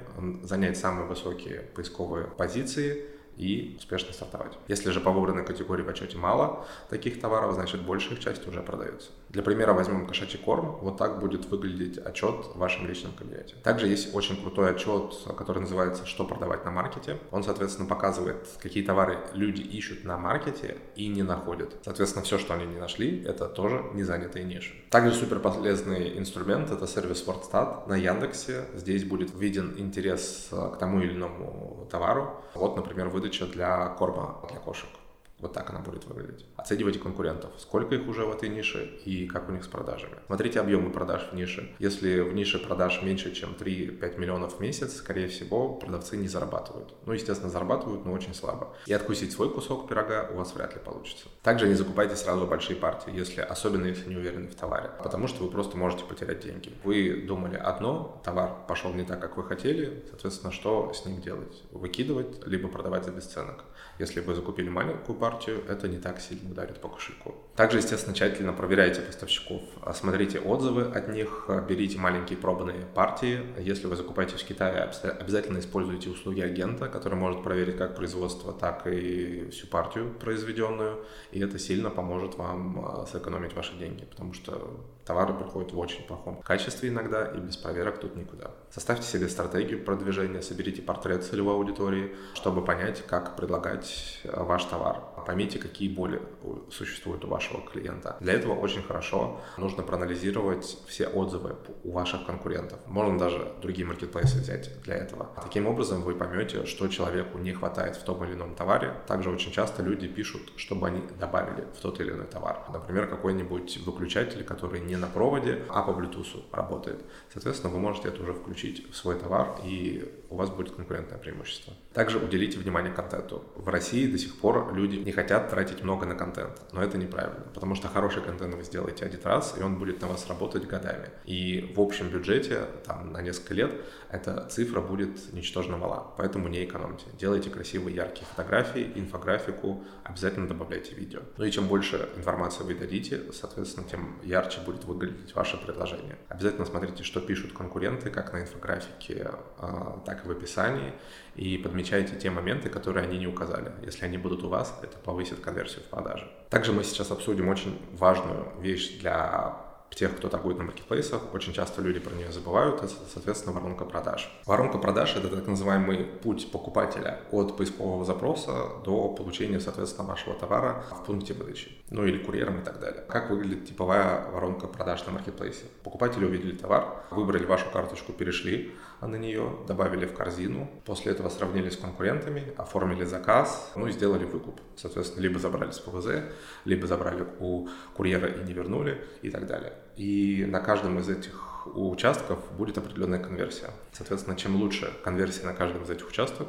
занять 0.44 0.78
самые 0.78 1.08
высокие 1.08 1.62
поисковые 1.74 2.26
позиции– 2.26 3.06
и 3.36 3.76
успешно 3.78 4.12
стартовать. 4.12 4.58
Если 4.68 4.90
же 4.90 5.00
по 5.00 5.10
выбранной 5.10 5.44
категории 5.44 5.82
в 5.82 5.88
отчете 5.88 6.16
мало 6.16 6.66
таких 6.88 7.20
товаров, 7.20 7.54
значит 7.54 7.82
большая 7.82 8.14
их 8.14 8.20
часть 8.20 8.46
уже 8.48 8.62
продается. 8.62 9.10
Для 9.28 9.42
примера 9.42 9.72
возьмем 9.72 10.06
кошачий 10.06 10.38
корм. 10.38 10.78
Вот 10.80 10.96
так 10.96 11.18
будет 11.20 11.46
выглядеть 11.46 11.98
отчет 11.98 12.46
в 12.54 12.58
вашем 12.58 12.86
личном 12.86 13.12
кабинете. 13.12 13.54
Также 13.62 13.86
есть 13.88 14.14
очень 14.14 14.40
крутой 14.40 14.70
отчет, 14.70 15.14
который 15.36 15.60
называется 15.60 16.06
«Что 16.06 16.24
продавать 16.24 16.64
на 16.64 16.70
маркете». 16.70 17.18
Он, 17.30 17.42
соответственно, 17.42 17.88
показывает, 17.88 18.48
какие 18.62 18.82
товары 18.84 19.18
люди 19.34 19.60
ищут 19.60 20.04
на 20.04 20.16
маркете 20.16 20.78
и 20.94 21.08
не 21.08 21.22
находят. 21.22 21.76
Соответственно, 21.82 22.24
все, 22.24 22.38
что 22.38 22.54
они 22.54 22.66
не 22.66 22.78
нашли, 22.78 23.22
это 23.24 23.48
тоже 23.48 23.84
не 23.94 24.04
занятые 24.04 24.44
ниши. 24.44 24.74
Также 24.90 25.12
супер 25.12 25.40
полезный 25.40 26.18
инструмент– 26.18 26.70
это 26.72 26.86
сервис 26.86 27.26
WordStat 27.26 27.88
на 27.88 27.96
Яндексе. 27.96 28.64
Здесь 28.74 29.04
будет 29.04 29.34
виден 29.34 29.74
интерес 29.76 30.48
к 30.50 30.76
тому 30.78 31.00
или 31.00 31.12
иному 31.12 31.86
товару. 31.90 32.42
Вот, 32.54 32.76
например, 32.76 33.08
вы 33.08 33.20
выдача 33.26 33.46
для 33.46 33.88
корма 33.99 34.37
для 34.49 34.61
кошек. 34.61 34.88
Вот 35.38 35.52
так 35.52 35.68
она 35.68 35.80
будет 35.80 36.06
выглядеть. 36.06 36.46
Оценивайте 36.56 36.98
конкурентов. 36.98 37.50
Сколько 37.58 37.94
их 37.94 38.08
уже 38.08 38.24
в 38.24 38.32
этой 38.32 38.48
нише 38.48 38.98
и 39.04 39.26
как 39.26 39.48
у 39.48 39.52
них 39.52 39.64
с 39.64 39.68
продажами. 39.68 40.16
Смотрите 40.26 40.60
объемы 40.60 40.90
продаж 40.90 41.28
в 41.30 41.34
нише. 41.34 41.74
Если 41.78 42.20
в 42.20 42.32
нише 42.32 42.58
продаж 42.58 43.02
меньше, 43.02 43.34
чем 43.34 43.50
3-5 43.50 44.18
миллионов 44.18 44.56
в 44.56 44.60
месяц, 44.60 44.96
скорее 44.96 45.28
всего, 45.28 45.74
продавцы 45.74 46.16
не 46.16 46.26
зарабатывают. 46.26 46.94
Ну, 47.04 47.12
естественно, 47.12 47.50
зарабатывают, 47.50 48.06
но 48.06 48.12
очень 48.12 48.34
слабо. 48.34 48.74
И 48.86 48.94
откусить 48.94 49.32
свой 49.32 49.52
кусок 49.52 49.88
пирога 49.88 50.31
у 50.32 50.36
вас 50.36 50.55
вряд 50.55 50.74
ли 50.74 50.81
получится. 50.81 51.26
Также 51.43 51.69
не 51.69 51.74
закупайте 51.74 52.16
сразу 52.16 52.46
большие 52.46 52.76
партии, 52.76 53.12
если, 53.14 53.43
особенно 53.43 53.86
если 53.86 54.08
не 54.08 54.16
уверены 54.16 54.48
в 54.48 54.55
товаре. 54.55 54.90
Потому 55.02 55.26
что 55.26 55.44
вы 55.44 55.50
просто 55.50 55.76
можете 55.76 56.05
потерять 56.05 56.40
деньги. 56.40 56.72
Вы 56.82 57.24
думали 57.26 57.56
одно, 57.56 58.22
товар 58.24 58.52
пошел 58.66 58.93
не 58.94 59.05
так, 59.05 59.20
как 59.20 59.36
вы 59.36 59.44
хотели, 59.44 60.02
соответственно, 60.08 60.50
что 60.50 60.94
с 60.94 61.05
ним 61.05 61.20
делать? 61.20 61.62
Выкидывать, 61.72 62.46
либо 62.46 62.69
продавать 62.69 63.05
за 63.05 63.10
бесценок. 63.10 63.64
Если 63.98 64.20
вы 64.20 64.34
закупили 64.34 64.69
маленькую 64.69 65.19
партию, 65.19 65.25
это 65.68 65.88
не 65.88 65.98
так 65.98 66.20
сильно 66.20 66.50
ударит 66.50 66.80
по 66.80 66.88
кошельку. 66.88 67.34
Также, 67.56 67.78
естественно, 67.78 68.14
тщательно 68.14 68.52
проверяйте 68.52 69.00
поставщиков, 69.00 69.62
смотрите 69.94 70.38
отзывы 70.40 70.82
от 70.82 71.08
них, 71.08 71.48
берите 71.68 71.98
маленькие 71.98 72.38
пробные 72.38 72.84
партии. 72.94 73.40
Если 73.58 73.86
вы 73.86 73.96
закупаетесь 73.96 74.42
в 74.42 74.46
Китае, 74.46 74.90
обязательно 75.18 75.58
используйте 75.58 76.10
услуги 76.10 76.40
агента, 76.40 76.88
который 76.88 77.14
может 77.14 77.42
проверить 77.42 77.78
как 77.78 77.96
производство, 77.96 78.52
так 78.52 78.86
и 78.86 79.48
всю 79.50 79.66
партию 79.66 80.14
произведенную, 80.20 81.04
и 81.32 81.40
это 81.40 81.58
сильно 81.58 81.90
поможет 81.90 82.36
вам 82.36 82.84
а, 82.84 83.06
сэкономить 83.06 83.54
ваши 83.54 83.76
деньги, 83.76 84.04
потому 84.04 84.32
что 84.32 84.84
товары 85.04 85.34
приходят 85.34 85.72
в 85.72 85.78
очень 85.78 86.04
плохом 86.04 86.42
качестве 86.42 86.88
иногда, 86.88 87.24
и 87.26 87.38
без 87.38 87.56
проверок 87.56 87.98
тут 87.98 88.16
никуда. 88.16 88.50
Составьте 88.70 89.06
себе 89.06 89.28
стратегию 89.28 89.84
продвижения, 89.84 90.42
соберите 90.42 90.82
портрет 90.82 91.24
целевой 91.24 91.54
аудитории, 91.54 92.14
чтобы 92.34 92.64
понять, 92.64 93.04
как 93.06 93.36
предлагать 93.36 94.20
а, 94.24 94.44
ваш 94.44 94.64
товар. 94.64 95.02
Поймите, 95.26 95.58
какие 95.58 95.88
боли 95.88 96.22
существуют 96.70 97.24
у 97.24 97.28
вашего 97.28 97.60
клиента. 97.60 98.16
Для 98.20 98.34
этого 98.34 98.54
очень 98.54 98.82
хорошо 98.82 99.40
нужно 99.58 99.82
проанализировать 99.82 100.78
все 100.86 101.08
отзывы 101.08 101.56
у 101.82 101.90
ваших 101.90 102.24
конкурентов. 102.26 102.78
Можно 102.86 103.18
даже 103.18 103.52
другие 103.60 103.86
маркетплейсы 103.86 104.38
взять 104.38 104.70
для 104.82 104.94
этого. 104.94 105.30
Таким 105.42 105.66
образом 105.66 106.02
вы 106.02 106.14
поймете, 106.14 106.64
что 106.64 106.86
человеку 106.86 107.38
не 107.38 107.52
хватает 107.52 107.96
в 107.96 108.04
том 108.04 108.24
или 108.24 108.34
ином 108.34 108.54
товаре. 108.54 108.94
Также 109.08 109.30
очень 109.30 109.50
часто 109.50 109.82
люди 109.82 110.06
пишут, 110.06 110.52
чтобы 110.56 110.86
они 110.86 111.02
добавили 111.18 111.66
в 111.74 111.80
тот 111.80 112.00
или 112.00 112.12
иной 112.12 112.26
товар. 112.26 112.60
Например, 112.72 113.08
какой-нибудь 113.08 113.78
выключатель, 113.84 114.44
который 114.44 114.80
не 114.80 114.94
на 114.94 115.08
проводе, 115.08 115.62
а 115.68 115.82
по 115.82 115.90
Bluetooth 115.90 116.44
работает. 116.52 117.04
Соответственно, 117.32 117.72
вы 117.72 117.80
можете 117.80 118.08
это 118.08 118.22
уже 118.22 118.32
включить 118.32 118.88
в 118.90 118.94
свой 118.94 119.18
товар, 119.18 119.58
и 119.64 120.08
у 120.30 120.36
вас 120.36 120.50
будет 120.50 120.76
конкурентное 120.76 121.18
преимущество. 121.18 121.74
Также 121.92 122.18
уделите 122.18 122.58
внимание 122.58 122.92
контенту. 122.92 123.42
В 123.56 123.68
России 123.68 124.06
до 124.06 124.18
сих 124.18 124.36
пор 124.36 124.74
люди 124.74 124.96
не 124.96 125.12
хотят 125.17 125.49
тратить 125.49 125.82
много 125.82 126.05
на 126.05 126.15
контент, 126.15 126.61
но 126.73 126.82
это 126.82 126.99
неправильно, 126.99 127.46
потому 127.55 127.75
что 127.75 127.89
хороший 127.89 128.23
контент 128.23 128.55
вы 128.55 128.63
сделаете 128.63 129.06
один 129.06 129.20
раз, 129.25 129.56
и 129.58 129.63
он 129.63 129.79
будет 129.79 130.03
на 130.03 130.08
вас 130.08 130.29
работать 130.29 130.67
годами. 130.67 131.08
И 131.25 131.73
в 131.75 131.81
общем 131.81 132.11
бюджете, 132.11 132.67
там, 132.85 133.13
на 133.13 133.23
несколько 133.23 133.55
лет, 133.55 133.73
эта 134.11 134.46
цифра 134.51 134.82
будет 134.82 135.32
ничтожно 135.32 135.79
мала, 135.79 136.13
поэтому 136.19 136.49
не 136.49 136.65
экономьте. 136.65 137.06
Делайте 137.19 137.49
красивые, 137.49 137.96
яркие 137.96 138.27
фотографии, 138.27 138.93
инфографику, 138.94 139.82
обязательно 140.05 140.46
добавляйте 140.46 140.94
видео. 140.94 141.20
Ну 141.39 141.44
и 141.44 141.51
чем 141.51 141.67
больше 141.67 142.08
информации 142.17 142.63
вы 142.65 142.75
дадите, 142.75 143.32
соответственно, 143.32 143.87
тем 143.91 144.19
ярче 144.23 144.61
будет 144.61 144.85
выглядеть 144.85 145.35
ваше 145.35 145.56
предложение. 145.56 146.19
Обязательно 146.29 146.67
смотрите, 146.67 147.03
что 147.03 147.20
пишут 147.20 147.55
конкуренты, 147.55 148.11
как 148.11 148.35
на 148.35 148.43
инфографике, 148.43 149.31
а, 149.58 150.03
так 150.05 150.27
и 150.27 150.29
в 150.29 150.31
описании, 150.31 150.93
и 151.37 151.58
подмечайте 151.58 152.17
те 152.17 152.31
моменты, 152.31 152.69
которые 152.69 153.06
они 153.06 153.19
не 153.19 153.27
указали. 153.27 153.73
Если 153.82 154.05
они 154.05 154.19
будут 154.19 154.43
у 154.44 154.49
вас, 154.49 154.79
это 154.82 154.95
повысит 155.05 155.41
конверсию 155.41 155.82
в 155.82 155.86
продаже. 155.86 156.31
Также 156.50 156.72
мы 156.72 156.84
сейчас 156.84 157.10
обсудим 157.10 157.48
очень 157.48 157.81
важную 157.93 158.53
вещь 158.60 158.98
для 158.98 159.66
тех, 159.94 160.16
кто 160.16 160.28
торгует 160.28 160.58
на 160.58 160.64
маркетплейсах, 160.64 161.34
очень 161.34 161.52
часто 161.52 161.81
люди 161.81 161.98
про 162.00 162.14
нее 162.14 162.31
забывают, 162.31 162.82
это, 162.82 162.93
соответственно, 163.12 163.55
воронка 163.55 163.84
продаж. 163.84 164.31
Воронка 164.44 164.78
продаж— 164.78 165.14
это 165.16 165.28
так 165.28 165.46
называемый 165.46 166.05
путь 166.05 166.50
покупателя 166.50 167.20
от 167.31 167.56
поискового 167.56 168.05
запроса 168.05 168.52
до 168.84 169.08
получения, 169.08 169.60
соответственно, 169.60 170.08
вашего 170.08 170.34
товара 170.34 170.84
в 170.90 171.05
пункте 171.05 171.32
выдачи, 171.32 171.70
ну 171.90 172.05
или 172.05 172.19
курьером 172.19 172.60
и 172.60 172.64
так 172.64 172.78
далее. 172.81 173.05
Как 173.08 173.31
выглядит 173.31 173.66
типовая 173.66 174.31
воронка 174.31 174.66
продаж 174.66 175.06
на 175.06 175.12
маркетплейсе? 175.12 175.64
Покупатели 175.82 176.24
увидели 176.24 176.56
товар, 176.56 177.02
выбрали 177.10 177.44
вашу 177.44 177.70
карточку, 177.70 178.12
перешли 178.12 178.74
на 179.00 179.16
нее, 179.16 179.56
добавили 179.66 180.06
в 180.06 180.14
корзину, 180.14 180.70
после 180.84 181.12
этого 181.12 181.28
сравнили 181.28 181.70
с 181.70 181.76
конкурентами, 181.76 182.55
оформили 182.56 183.05
заказ, 183.05 183.72
ну 183.76 183.86
и 183.86 183.93
сделали 183.93 184.24
выкуп. 184.24 184.60
Соответственно, 184.76 185.22
либо 185.22 185.38
забрали 185.38 185.70
с 185.70 185.78
ПВЗ, 185.78 186.24
либо 186.64 186.86
забрали 186.86 187.26
у 187.40 187.69
курьера 187.94 188.28
и 188.28 188.44
не 188.44 188.52
вернули 188.52 189.05
и 189.22 189.31
так 189.31 189.46
далее. 189.46 189.72
И 189.96 190.44
на 190.46 190.60
каждом 190.60 190.98
из 190.98 191.08
этих 191.08 191.66
участков 191.74 192.38
будет 192.52 192.78
определенная 192.78 193.18
конверсия. 193.18 193.70
Соответственно, 193.92 194.36
чем 194.36 194.56
лучше 194.56 194.92
конверсия 195.04 195.44
на 195.44 195.54
каждом 195.54 195.82
из 195.82 195.90
этих 195.90 196.08
участков, 196.08 196.48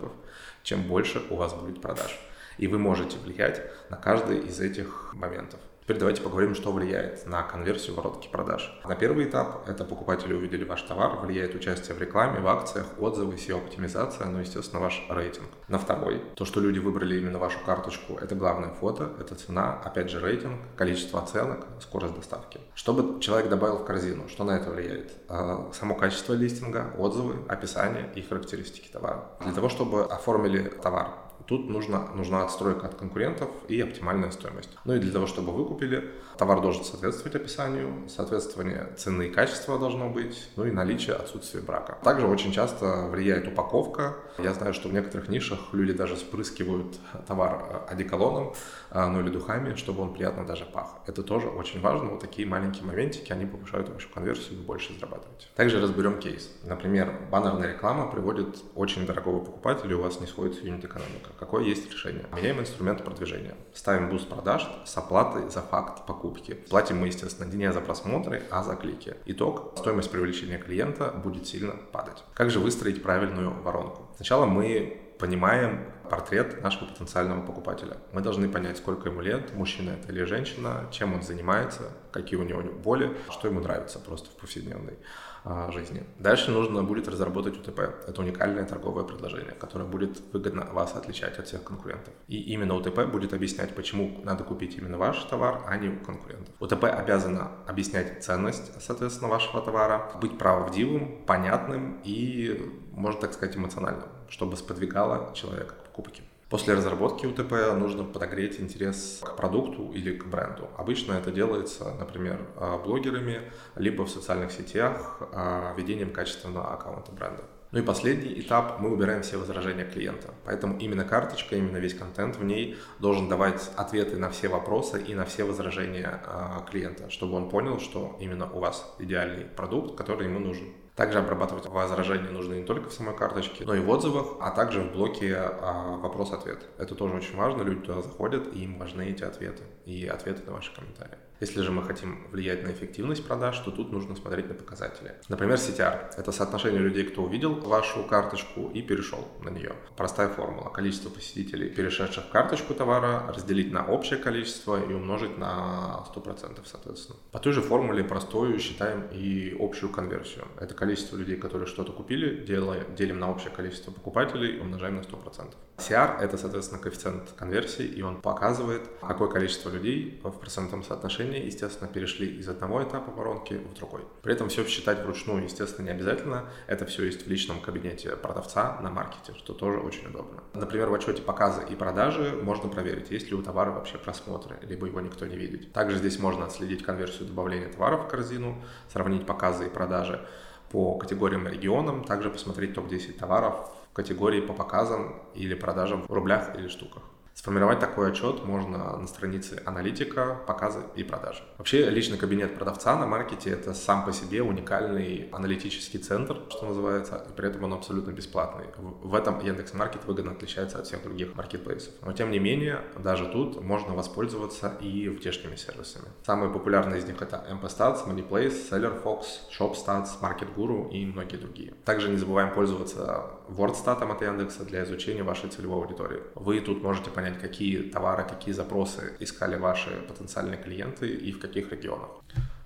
чем 0.63 0.84
больше 0.84 1.22
у 1.29 1.36
вас 1.36 1.53
будет 1.53 1.81
продаж. 1.81 2.19
И 2.57 2.67
вы 2.67 2.77
можете 2.77 3.17
влиять 3.19 3.62
на 3.89 3.98
каждый 3.98 4.39
из 4.39 4.60
этих 4.60 5.13
моментов. 5.13 5.60
Теперь 5.88 6.00
давайте 6.00 6.22
поговорим, 6.22 6.53
что 6.53 6.74
влияет 6.74 7.25
на 7.25 7.44
конверсию 7.44 7.96
воронки 7.96 8.27
продаж. 8.27 8.77
На 8.84 8.94
первый 8.94 9.24
этап 9.24 9.70
это 9.70 9.86
покупатели 9.86 10.34
увидели 10.34 10.65
ваш 10.65 10.82
товар, 10.82 11.17
влияет 11.22 11.56
участие 11.56 11.96
в 11.96 12.01
рекламе, 12.01 12.41
в 12.41 12.48
акциях, 12.50 12.88
отзывы, 13.00 13.36
SEO-оптимизация, 13.36 14.27
ну, 14.27 14.39
естественно, 14.39 14.82
ваш 14.82 15.01
рейтинг. 15.10 15.48
На 15.70 15.79
второй, 15.79 16.22
то, 16.36 16.44
что 16.44 16.60
люди 16.60 16.79
выбрали 16.79 17.17
именно 17.17 17.39
вашу 17.39 17.60
карточку, 17.65 18.17
это 18.17 18.36
главное 18.36 18.72
фото, 18.72 19.13
это 19.17 19.36
цена, 19.36 19.79
опять 19.82 20.10
же 20.10 20.20
рейтинг, 20.20 20.60
количество 20.75 21.22
оценок, 21.22 21.65
скорость 21.79 22.15
доставки. 22.15 22.60
Чтобы 22.75 23.22
человек 23.22 23.48
добавил 23.48 23.77
в 23.77 23.86
корзину, 23.86 24.27
что 24.27 24.44
на 24.44 24.58
это 24.58 24.70
влияет? 24.70 25.13
А, 25.29 25.72
само 25.72 25.96
качество 25.96 26.34
листинга, 26.34 26.94
отзывы, 26.98 27.36
описание 27.48 28.12
и 28.13 28.22
характеристики 28.22 28.89
товара. 28.91 29.29
Для 29.39 29.53
того, 29.53 29.70
чтобы 29.70 30.03
оформили 30.03 30.63
товар, 30.84 31.13
Тут 31.48 31.70
нужна, 31.70 32.10
нужна 32.13 32.44
отстройка 32.44 32.88
от 32.88 32.96
конкурентов 32.96 33.50
и 33.70 33.80
оптимальная 33.80 34.32
стоимость. 34.32 34.70
Ну 34.84 34.96
и 34.96 35.00
для 35.00 35.13
того, 35.13 35.27
чтобы 35.27 35.54
вы 35.54 35.66
купили, 35.66 36.12
товар 36.38 36.60
должен 36.60 36.84
соответствовать 36.84 37.36
описанию, 37.36 38.10
соответствие 38.10 38.94
цены 38.98 39.27
и 39.27 39.30
качества 39.30 39.80
должно 39.80 40.10
быть, 40.10 40.50
ну 40.58 40.66
и 40.66 40.72
наличие 40.72 41.16
отсутствия 41.16 41.62
брака. 41.62 41.98
Также 42.04 42.27
очень 42.27 42.51
часто 42.51 43.08
влияет 43.10 43.48
упаковка. 43.48 44.18
Я 44.38 44.54
знаю, 44.54 44.74
что 44.74 44.89
в 44.89 44.94
некоторых 44.94 45.30
нишах 45.30 45.60
люди 45.72 45.94
даже 45.94 46.18
спрыскивают 46.18 47.00
товар 47.27 47.86
одеколоном, 47.88 48.54
а, 48.92 49.08
ну 49.08 49.22
или 49.22 49.30
духами, 49.30 49.75
чтобы 49.75 50.04
он 50.04 50.13
приятно 50.13 50.46
даже 50.46 50.66
пах. 50.66 50.98
Это 51.08 51.24
тоже 51.24 51.48
очень 51.48 51.80
важно. 51.80 52.10
Вот 52.10 52.20
такие 52.20 52.46
маленькие 52.46 52.84
моментики, 52.84 53.32
они 53.32 53.46
повышают 53.46 53.88
вашу 53.88 54.10
конверсию, 54.10 54.58
вы 54.60 54.63
больше 54.66 54.94
зарабатываете. 54.94 55.48
Также 55.56 55.80
разберем 55.80 56.20
кейс. 56.20 56.51
Например, 56.63 57.13
баннерная 57.32 57.72
реклама 57.72 58.12
приводит 58.12 58.58
очень 58.75 59.06
дорогого 59.06 59.39
покупателя, 59.39 59.96
у 59.96 60.01
вас 60.01 60.20
не 60.20 60.27
сходится 60.27 60.66
юнит-экономика. 60.66 61.37
Какое 61.39 61.63
есть 61.63 61.91
решение? 61.91 62.25
Меняем 62.36 62.60
инструмент 62.60 63.03
продвижения. 63.03 63.56
Ставим 63.74 64.10
буст 64.10 64.27
продаж 64.27 64.67
с 64.86 64.98
оплатой 64.98 65.50
за 65.50 65.62
факт 65.62 66.06
покупки. 66.06 66.53
Платим 66.53 66.98
мы, 66.98 67.08
естественно, 67.08 67.48
не 67.51 67.72
за 67.72 67.82
просмотры, 67.82 68.44
а 68.50 68.63
за 68.63 68.75
клики. 68.75 69.15
Итог. 69.25 69.74
Стоимость 69.77 70.10
привлечения 70.12 70.58
клиента 70.58 71.12
будет 71.12 71.48
сильно 71.48 71.74
падать. 71.91 72.24
Как 72.34 72.50
же 72.50 72.60
выстроить 72.60 73.03
правильную 73.03 73.51
воронку? 73.62 74.08
Сначала 74.15 74.46
мы 74.46 75.07
понимаем 75.20 75.92
портрет 76.10 76.62
нашего 76.62 76.86
потенциального 76.86 77.46
покупателя. 77.46 77.98
Мы 78.14 78.22
должны 78.22 78.50
понять, 78.50 78.78
сколько 78.78 79.10
ему 79.10 79.22
лет, 79.22 79.54
мужчина 79.54 79.92
это 79.92 80.12
или 80.12 80.24
женщина, 80.24 80.88
чем 80.92 81.14
он 81.14 81.22
занимается, 81.22 81.92
какие 82.12 82.40
у 82.40 82.44
него 82.44 82.62
боли, 82.62 83.16
что 83.30 83.48
ему 83.48 83.60
нравится 83.60 84.00
просто 84.00 84.30
в 84.30 84.34
повседневной 84.34 84.98
а, 85.44 85.72
жизни. 85.72 86.04
Дальше 86.20 86.52
нужно 86.52 86.84
будет 86.84 87.08
разработать 87.08 87.58
УТП. 87.58 87.80
Это 88.08 88.22
уникальное 88.22 88.66
торговое 88.66 89.04
предложение, 89.04 89.54
которое 89.54 89.86
будет 89.86 90.22
выгодно 90.34 90.66
вас 90.72 90.96
отличать 90.96 91.40
от 91.40 91.48
всех 91.48 91.64
конкурентов. 91.64 92.14
И 92.28 92.42
именно 92.54 92.76
УТП 92.76 93.06
будет 93.06 93.34
объяснять, 93.34 93.76
почему 93.76 94.20
надо 94.24 94.44
купить 94.44 94.78
именно 94.78 94.98
ваш 94.98 95.24
товар, 95.24 95.62
а 95.68 95.78
не 95.78 95.90
у 95.90 96.00
конкурентов. 96.00 96.54
УТП 96.60 96.86
обязана 96.86 97.52
объяснять 97.66 98.24
ценность, 98.24 98.82
соответственно, 98.82 99.30
вашего 99.30 99.62
товара, 99.62 100.12
быть 100.22 100.38
правдивым, 100.38 101.24
понятным 101.26 102.02
и, 102.04 102.70
можно 102.92 103.22
так 103.22 103.34
сказать, 103.34 103.56
эмоциональным, 103.56 104.10
чтобы 104.29 104.57
сподвигало 104.57 105.34
человека 105.36 105.75
к 105.75 105.84
покупке. 105.86 106.24
После 106.50 106.75
разработки 106.75 107.25
УТП 107.25 107.51
нужно 107.77 108.05
подогреть 108.05 108.62
интерес 108.62 109.19
к 109.22 109.36
продукту 109.36 109.91
или 109.91 110.15
к 110.15 110.25
бренду. 110.27 110.69
Обычно 110.77 111.13
это 111.13 111.29
делается, 111.29 111.93
например, 112.00 112.39
а, 112.55 112.77
блогерами, 112.77 113.41
либо 113.75 114.03
в 114.03 114.10
социальных 114.10 114.53
сетях 114.53 115.17
а, 115.34 115.74
ведением 115.75 116.13
качественного 116.13 116.74
аккаунта 116.74 117.12
бренда. 117.12 117.43
Ну 117.74 117.79
и 117.79 117.81
последний 117.81 118.39
этап, 118.39 118.79
мы 118.79 118.93
убираем 118.93 119.24
все 119.24 119.36
возражения 119.36 119.84
клиента. 119.84 120.34
Поэтому 120.46 120.77
именно 120.77 121.03
карточка, 121.03 121.57
именно 121.57 121.77
весь 121.77 121.93
контент 121.93 122.38
в 122.38 122.43
ней 122.46 122.77
должен 123.00 123.27
давать 123.27 123.69
ответы 123.75 124.15
на 124.15 124.29
все 124.29 124.48
вопросы 124.48 125.03
и 125.03 125.13
на 125.13 125.25
все 125.25 125.43
возражения 125.43 126.22
э, 126.25 126.69
клиента, 126.72 127.10
чтобы 127.10 127.36
он 127.36 127.50
понял, 127.50 127.81
что 127.81 128.15
именно 128.22 128.50
у 128.50 128.60
вас 128.60 128.96
идеальный 129.00 129.43
продукт, 129.43 129.98
который 129.98 130.27
ему 130.27 130.39
нужен. 130.39 130.67
Также 130.98 131.20
обрабатывать 131.20 131.68
возражения 131.68 132.32
нужно 132.32 132.56
не 132.56 132.63
только 132.63 132.89
в 132.89 132.94
самой 132.94 133.16
карточке, 133.16 133.66
но 133.66 133.75
и 133.75 133.80
в 133.80 133.88
отзывах, 133.88 134.38
а 134.42 134.50
также 134.50 134.82
в 134.82 134.94
блоке 134.94 135.36
а, 135.38 135.96
вопрос-ответ. 135.98 136.66
Это 136.80 136.96
тоже 136.96 137.13
очень 137.13 137.36
важно, 137.36 137.62
люди 137.62 137.82
туда 137.82 138.01
заходят, 138.01 138.51
и 138.51 138.63
им 138.63 138.80
важны 138.80 139.12
эти 139.12 139.24
ответы 139.24 139.63
и 139.86 140.08
ответы 140.08 140.42
на 140.48 140.54
ваши 140.54 140.74
комментарии. 140.74 141.20
Если 141.39 141.62
же 141.62 141.72
мы 141.72 141.84
хотим 141.84 142.27
влиять 142.32 142.63
на 142.63 142.72
эффективность 142.72 143.25
продаж, 143.25 143.60
то 143.60 143.70
тут 143.70 143.92
нужно 143.92 144.16
смотреть 144.16 144.48
на 144.48 144.56
показатели. 144.56 145.13
Например, 145.30 145.56
CTR– 145.56 146.16
это 146.18 146.32
соотношение 146.32 146.80
людей, 146.80 147.04
кто 147.04 147.24
увидел 147.24 147.54
вашу 147.54 148.04
карточку 148.04 148.72
и 148.74 148.82
перешел 148.82 149.27
на 149.44 149.50
нее. 149.50 149.74
Простая 149.96 150.30
формула. 150.30 150.70
Количество 150.70 151.10
посетителей, 151.10 151.70
перешедших 151.70 152.25
в 152.25 152.30
карточку 152.30 152.74
товара, 152.74 153.32
разделить 153.32 153.72
на 153.72 153.86
общее 153.86 154.18
количество 154.18 154.84
и 154.84 154.94
умножить 154.94 155.38
на 155.38 156.06
100%, 156.16 156.60
соответственно. 156.66 157.20
По 157.32 157.39
той 157.39 157.54
же 157.54 157.62
формуле 157.62 158.04
простую 158.04 158.58
считаем 158.58 159.08
и 159.12 159.56
общую 159.60 159.92
конверсию. 159.92 160.46
Это 160.60 160.74
количество 160.74 160.87
людей, 161.15 161.38
которые 161.38 161.67
что-то 161.67 161.91
купили, 161.91 162.44
делим 162.46 163.20
на 163.20 163.32
общее 163.32 163.51
количество 163.51 163.91
покупателей 163.91 164.58
и 164.58 164.60
умножаем 164.60 164.96
на 164.96 165.01
100%. 165.01 165.53
CR– 165.77 166.20
это, 166.22 166.38
соответственно, 166.38 166.82
коэффициент 166.82 167.32
конверсии, 167.38 167.86
и 167.86 168.01
он 168.01 168.22
показывает, 168.22 168.82
какое 169.00 169.29
количество 169.29 169.70
людей 169.70 170.20
в 170.24 170.32
процентном 170.32 170.84
соотношении, 170.84 171.46
естественно, 171.46 171.88
перешли 171.88 172.27
из 172.27 172.50
одного 172.50 172.84
этапа 172.84 173.12
воронки 173.12 173.53
в 173.53 173.75
другой. 173.75 174.01
При 174.24 174.34
этом 174.34 174.50
все 174.50 174.65
считать 174.65 175.03
вручную, 175.03 175.44
естественно, 175.44 175.86
не 175.86 175.91
обязательно. 175.91 176.50
Это 176.65 176.86
все 176.86 177.03
есть 177.06 177.25
в 177.25 177.29
личном 177.29 177.62
кабинете 177.62 178.15
продавца 178.15 178.79
на 178.82 178.89
маркете, 178.89 179.38
что 179.38 179.53
тоже 179.53 179.79
очень 179.79 180.08
удобно. 180.08 180.41
Например, 180.53 180.89
в 180.89 180.96
отчете 180.96 181.22
показы 181.22 181.62
и 181.70 181.75
продажи 181.75 182.39
можно 182.41 182.70
проверить, 182.70 183.12
есть 183.12 183.29
ли 183.29 183.36
у 183.36 183.44
товара 183.44 183.72
вообще 183.72 184.00
просмотры, 184.00 184.58
либо 184.63 184.88
его 184.88 185.00
никто 185.00 185.27
не 185.27 185.38
видит. 185.38 185.72
Также 185.74 185.98
здесь 185.98 186.17
можно 186.17 186.46
отследить 186.46 186.84
конверсию 186.84 187.27
добавления 187.27 187.70
товаров 187.70 188.06
в 188.06 188.08
корзину, 188.08 188.63
сравнить 188.91 189.27
показы 189.27 189.67
и 189.67 189.70
продажи 189.70 190.25
по 190.72 190.98
категориям 190.98 191.48
и 191.48 191.52
регионам, 191.52 192.04
также 192.04 192.30
посмотреть 192.30 192.74
топ-10 192.74 193.14
товаров 193.14 193.56
в 193.92 193.94
категории 193.94 194.42
по 194.42 194.54
показам 194.54 195.22
или 195.34 195.56
продажам 195.56 196.04
в 196.08 196.14
рублях 196.14 196.56
или 196.56 196.68
штуках. 196.68 197.04
Сформировать 197.38 197.79
такой 197.79 198.10
отчет 198.10 198.44
можно 198.46 198.98
на 198.98 199.06
странице 199.06 199.62
аналитика, 199.63 200.39
показы 200.48 200.79
и 200.96 201.03
продажи. 201.03 201.44
Вообще, 201.60 201.88
личный 201.88 202.17
кабинет 202.17 202.56
продавца 202.56 202.98
на 202.98 203.06
маркете— 203.06 203.50
это 203.51 203.75
сам 203.75 204.06
по 204.06 204.12
себе 204.12 204.41
уникальный 204.41 205.29
аналитический 205.32 206.00
центр, 206.00 206.38
что 206.50 206.65
называется, 206.65 207.27
и 207.29 207.38
при 207.38 207.48
этом 207.48 207.63
он 207.65 207.74
абсолютно 207.74 208.10
бесплатный. 208.10 208.65
В 209.03 209.13
этом 209.13 209.39
Яндекс.Маркет 209.39 210.06
выгодно 210.06 210.32
отличается 210.32 210.79
от 210.79 210.88
всех 210.88 211.03
других 211.03 211.36
маркетплейсов. 211.36 211.94
Но 212.01 212.12
тем 212.12 212.32
не 212.32 212.39
менее, 212.39 212.82
даже 212.98 213.27
тут 213.27 213.62
можно 213.62 213.94
воспользоваться 213.94 214.75
и 214.82 215.08
внешними 215.08 215.58
сервисами. 215.58 216.08
Самые 216.25 216.51
популярные 216.51 216.98
из 216.98 217.06
них 217.06 217.22
это 217.22 217.46
MP-Stats, 217.51 218.08
MoneyPlace, 218.08 218.72
SellerFox, 218.72 219.22
ShopStats, 219.56 220.08
MarketGuru 220.24 220.89
и 220.89 221.06
многие 221.06 221.38
другие. 221.38 221.75
Также 221.86 222.10
не 222.10 222.17
забываем 222.17 222.51
пользоваться 222.51 223.25
WordStat 223.48 224.12
от 224.12 224.22
Яндекса 224.24 224.65
для 224.65 224.84
изучения 224.86 225.22
вашей 225.22 225.51
целевой 225.51 225.84
аудитории. 225.84 226.22
Вы 226.34 226.62
тут 226.62 226.82
можете 226.82 227.12
понять, 227.12 227.26
какие 227.36 227.84
товары, 227.84 228.24
какие 228.24 228.53
запросы 228.53 229.15
искали 229.19 229.57
ваши 229.57 229.89
потенциальные 230.07 230.57
клиенты 230.57 231.10
и 231.10 231.31
в 231.31 231.39
каких 231.39 231.72
регионах. 231.72 232.10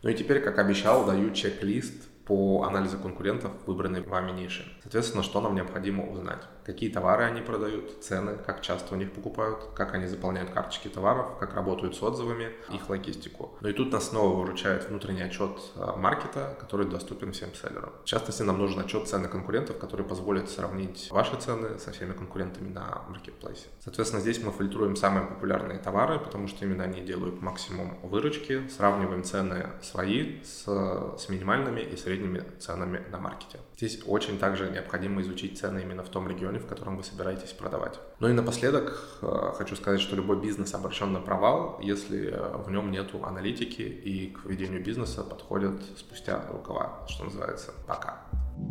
Ну 0.04 0.10
и 0.10 0.16
теперь, 0.16 0.42
как 0.42 0.60
обещал, 0.60 1.06
даю 1.06 1.32
чек-лист 1.34 2.10
по 2.26 2.64
анализу 2.64 2.98
конкурентов 2.98 3.52
выбранной 3.66 4.02
вами 4.02 4.32
ниши. 4.32 4.64
Соответственно, 4.84 5.24
что 5.24 5.42
нам 5.42 5.56
необходимо 5.56 6.10
узнать? 6.10 6.44
Какие 6.66 6.90
товары 6.92 7.24
они 7.24 7.42
продают, 7.42 8.04
цены, 8.04 8.38
как 8.38 8.62
часто 8.62 8.96
у 8.96 8.98
них 8.98 9.12
покупают, 9.12 9.70
как 9.76 9.94
они 9.94 10.08
заполняют 10.08 10.52
карточки 10.52 10.88
товаров, 10.88 11.38
как 11.40 11.54
работают 11.54 11.96
с 11.96 12.04
отзывами, 12.04 12.52
их 12.74 12.90
логистику. 12.90 13.58
Ну 13.62 13.70
и 13.70 13.74
тут 13.74 13.92
нас 13.92 14.10
снова 14.10 14.36
выручает 14.36 14.90
внутренний 14.90 15.24
отчет 15.24 15.52
а, 15.76 15.96
маркета, 15.96 16.56
который 16.60 16.88
доступен 16.88 17.34
всем 17.34 17.54
селлерам. 17.54 17.92
В 18.04 18.06
частности, 18.06 18.44
нам 18.44 18.58
нужен 18.58 18.80
отчет 18.80 19.08
цены 19.08 19.28
конкурентов, 19.28 19.78
который 19.78 20.06
позволит 20.06 20.50
сравнить 20.50 21.10
ваши 21.12 21.36
цены 21.38 21.80
со 21.80 21.92
всеми 21.92 22.14
конкурентами 22.14 22.70
на 22.70 23.04
маркетплейсе. 23.10 23.68
Соответственно, 23.80 24.22
здесь 24.22 24.42
мы 24.44 24.52
фильтруем 24.52 24.96
самые 24.96 25.28
популярные 25.28 25.80
товары, 25.80 26.20
потому 26.20 26.48
что 26.48 26.66
именно 26.66 26.84
они 26.84 27.02
делают 27.02 27.42
максимум 27.42 28.00
выручки, 28.04 28.68
сравниваем 28.68 29.24
цены 29.24 29.70
свои 29.82 30.42
с, 30.44 30.64
с 30.66 31.30
минимальными 31.30 31.82
и 31.82 31.96
средними 31.98 32.22
средними 32.22 32.44
ценами 32.60 33.04
на 33.12 33.20
маркете. 33.20 33.60
Здесь 33.78 34.02
очень 34.06 34.38
также 34.38 34.70
необходимо 34.70 35.22
изучить 35.22 35.58
цены 35.58 35.80
именно 35.80 36.04
в 36.04 36.10
том 36.10 36.28
регионе, 36.28 36.51
в 36.60 36.68
котором 36.68 36.98
вы 36.98 37.04
собираетесь 37.04 37.52
продавать. 37.52 38.00
Ну 38.20 38.30
и 38.30 38.34
напоследок 38.34 39.00
э, 39.22 39.52
хочу 39.56 39.76
сказать, 39.76 40.02
что 40.02 40.16
любой 40.16 40.40
бизнес 40.40 40.74
обращен 40.74 41.14
на 41.14 41.20
провал, 41.20 41.80
если 41.82 42.32
э, 42.32 42.58
в 42.58 42.72
нем 42.72 42.92
нету 42.92 43.24
аналитики 43.24 43.82
и 43.82 44.32
к 44.32 44.46
ведению 44.46 44.84
бизнеса 44.84 45.24
подходят 45.24 45.82
спустя 45.98 46.46
рукава, 46.52 47.06
что 47.08 47.26
называется. 47.26 47.74
Пока. 47.88 48.24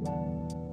thank 0.05 0.53
you 0.53 0.70